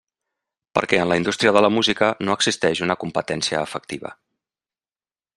Perquè 0.77 0.99
en 1.01 1.09
la 1.09 1.17
indústria 1.19 1.51
de 1.57 1.61
la 1.65 1.69
música 1.75 2.09
no 2.29 2.37
existeix 2.39 2.81
una 2.85 2.95
competència 3.03 3.61
efectiva. 3.69 4.13